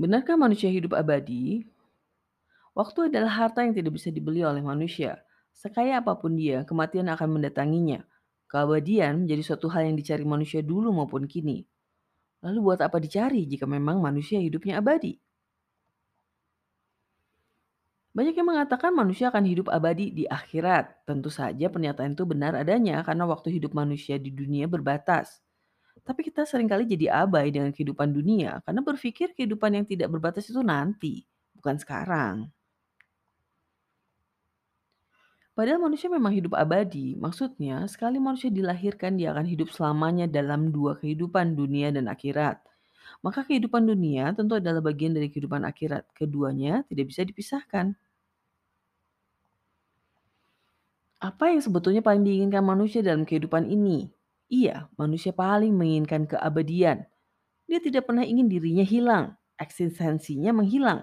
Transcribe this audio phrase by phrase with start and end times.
[0.00, 1.68] Benarkah manusia hidup abadi?
[2.72, 5.20] Waktu adalah harta yang tidak bisa dibeli oleh manusia.
[5.52, 8.08] Sekaya apa pun dia, kematian akan mendatanginya.
[8.48, 11.68] Keabadian menjadi suatu hal yang dicari manusia dulu maupun kini.
[12.40, 15.20] Lalu buat apa dicari jika memang manusia hidupnya abadi?
[18.16, 21.04] Banyak yang mengatakan manusia akan hidup abadi di akhirat.
[21.04, 25.44] Tentu saja pernyataan itu benar adanya karena waktu hidup manusia di dunia berbatas.
[26.06, 30.48] Tapi kita sering kali jadi abai dengan kehidupan dunia karena berpikir kehidupan yang tidak berbatas
[30.50, 31.24] itu nanti,
[31.56, 32.36] bukan sekarang.
[35.56, 40.92] Padahal manusia memang hidup abadi, maksudnya sekali manusia dilahirkan dia akan hidup selamanya dalam dua
[41.00, 42.56] kehidupan dunia dan akhirat.
[43.24, 46.04] Maka kehidupan dunia tentu adalah bagian dari kehidupan akhirat.
[46.18, 47.86] Keduanya tidak bisa dipisahkan.
[51.28, 53.98] Apa yang sebetulnya paling diinginkan manusia dalam kehidupan ini?
[54.50, 56.98] Iya, manusia paling menginginkan keabadian.
[57.68, 59.26] Dia tidak pernah ingin dirinya hilang,
[59.64, 61.00] eksistensinya menghilang.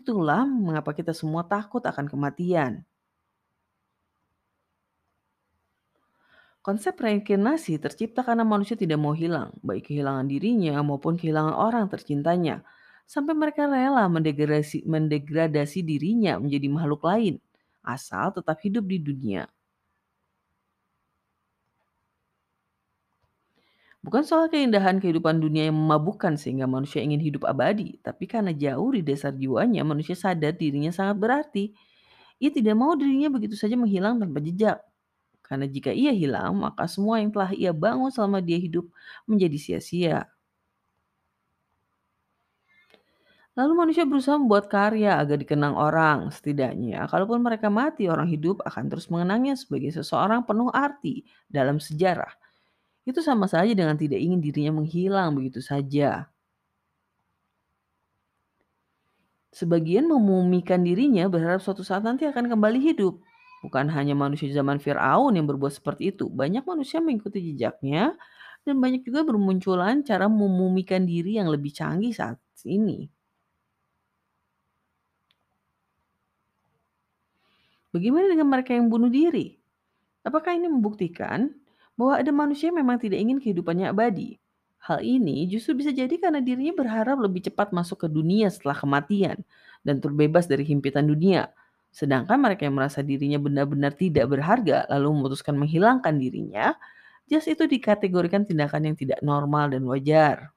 [0.00, 2.72] Itulah mengapa kita semua takut akan kematian.
[6.66, 12.56] Konsep reinkarnasi tercipta karena manusia tidak mau hilang, baik kehilangan dirinya maupun kehilangan orang tercintanya,
[13.06, 17.34] sampai mereka rela mendegradasi, mendegradasi dirinya menjadi makhluk lain,
[17.86, 19.46] asal tetap hidup di dunia.
[24.06, 28.94] Bukan soal keindahan kehidupan dunia yang memabukkan sehingga manusia ingin hidup abadi, tapi karena jauh
[28.94, 31.74] di dasar jiwanya manusia sadar dirinya sangat berarti.
[32.38, 34.78] Ia tidak mau dirinya begitu saja menghilang tanpa jejak.
[35.42, 38.86] Karena jika ia hilang, maka semua yang telah ia bangun selama dia hidup
[39.26, 40.30] menjadi sia-sia.
[43.58, 46.30] Lalu manusia berusaha membuat karya agar dikenang orang.
[46.30, 52.45] Setidaknya, kalaupun mereka mati, orang hidup akan terus mengenangnya sebagai seseorang penuh arti dalam sejarah.
[53.06, 56.26] Itu sama saja dengan tidak ingin dirinya menghilang begitu saja.
[59.54, 63.16] Sebagian memumikan dirinya berharap suatu saat nanti akan kembali hidup.
[63.64, 66.28] Bukan hanya manusia zaman Fir'aun yang berbuat seperti itu.
[66.28, 68.12] Banyak manusia mengikuti jejaknya
[68.68, 72.36] dan banyak juga bermunculan cara memumikan diri yang lebih canggih saat
[72.68, 73.08] ini.
[77.96, 79.56] Bagaimana dengan mereka yang bunuh diri?
[80.20, 81.48] Apakah ini membuktikan
[81.96, 84.38] bahwa ada manusia memang tidak ingin kehidupannya abadi?
[84.86, 89.42] Hal ini justru bisa jadi karena dirinya berharap lebih cepat masuk ke dunia setelah kematian
[89.82, 91.50] dan terbebas dari himpitan dunia.
[91.90, 96.76] Sedangkan mereka yang merasa dirinya benar-benar tidak berharga lalu memutuskan menghilangkan dirinya,
[97.26, 100.55] jas itu dikategorikan tindakan yang tidak normal dan wajar.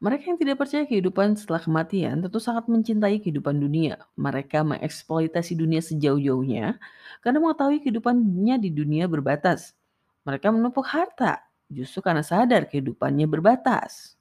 [0.00, 4.00] Mereka yang tidak percaya kehidupan setelah kematian tentu sangat mencintai kehidupan dunia.
[4.16, 6.80] Mereka mengeksploitasi dunia sejauh-jauhnya
[7.20, 9.76] karena mengetahui kehidupannya di dunia berbatas.
[10.24, 14.16] Mereka menumpuk harta justru karena sadar kehidupannya berbatas.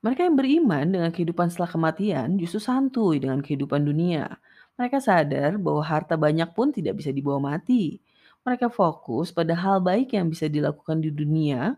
[0.00, 4.40] Mereka yang beriman dengan kehidupan setelah kematian justru santuy dengan kehidupan dunia.
[4.80, 8.00] Mereka sadar bahwa harta banyak pun tidak bisa dibawa mati.
[8.46, 11.76] Mereka fokus pada hal baik yang bisa dilakukan di dunia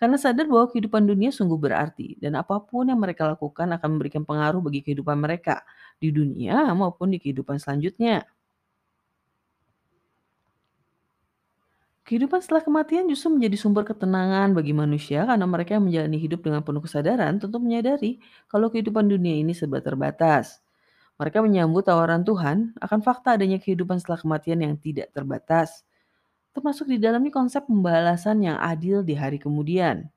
[0.00, 4.22] karena sadar bahwa kehidupan dunia sungguh berarti dan apa pun yang mereka lakukan akan memberikan
[4.24, 5.60] pengaruh bagi kehidupan mereka
[6.00, 8.24] di dunia maupun di kehidupan selanjutnya.
[12.08, 16.60] Kehidupan setelah kematian justru menjadi sumber ketenangan bagi manusia karena mereka yang menjalani hidup dengan
[16.66, 18.18] penuh kesadaran tentu menyadari
[18.50, 20.58] kalau kehidupan dunia ini serba terbatas.
[21.20, 25.84] Mereka menyambut tawaran Tuhan akan fakta adanya kehidupan setelah kematian yang tidak terbatas.
[26.50, 30.10] Termasuk di dalamnya konsep pembalasan yang adil di hari kemudian.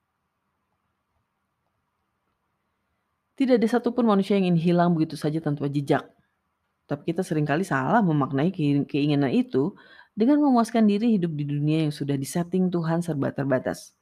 [3.34, 6.06] Tidak ada satupun manusia yang ingin hilang begitu saja tanpa jejak.
[6.86, 8.54] Tapi kita sering kali salah memaknai
[8.86, 9.74] keinginan itu
[10.14, 13.98] dengan memuaskan diri hidup di dunia yang sudah disetting Tuhan serba terbatas.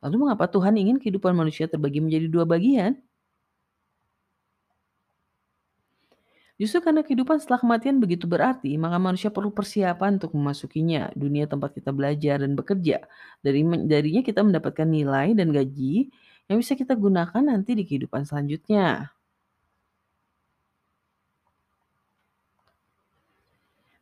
[0.00, 2.96] Lalu mengapa Tuhan ingin kehidupan manusia terbagi menjadi dua bagian?
[6.54, 11.74] Justru karena kehidupan setelah kematian begitu berarti, maka manusia perlu persiapan untuk memasukinya, dunia tempat
[11.74, 13.02] kita belajar dan bekerja.
[13.42, 13.60] Dari
[13.90, 16.14] darinya kita mendapatkan nilai dan gaji
[16.46, 19.10] yang bisa kita gunakan nanti di kehidupan selanjutnya.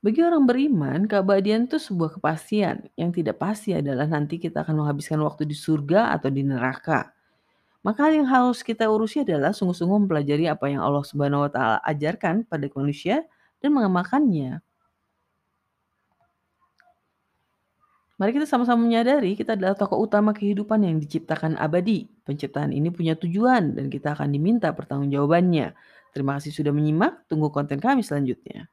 [0.02, 2.90] Bagi orang beriman, keabadian itu sebuah kepastian.
[3.00, 7.14] Yang tidak pasti adalah nanti kita akan menghabiskan waktu di surga atau di neraka.
[7.82, 12.46] Maka yang harus kita urusi adalah sungguh-sungguh mempelajari apa yang Allah Subhanahu wa taala ajarkan
[12.46, 13.26] pada manusia
[13.58, 14.62] dan mengamalkannya.
[18.22, 22.06] Mari kita sama-sama menyadari kita adalah tokoh utama kehidupan yang diciptakan abadi.
[22.22, 25.74] Penciptaan ini punya tujuan dan kita akan diminta pertanggungjawabannya.
[26.14, 28.70] Terima kasih sudah menyimak, tunggu konten kami selanjutnya.